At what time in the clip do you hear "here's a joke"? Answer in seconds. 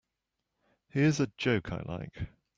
0.89-1.71